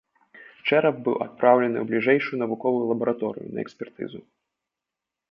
Чэрап 0.67 0.97
быў 1.07 1.15
адпраўлены 1.25 1.77
ў 1.81 1.83
бліжэйшую 1.91 2.39
навуковую 2.43 2.85
лабараторыю 2.93 3.47
на 3.57 3.61
экспертызу. 3.65 4.19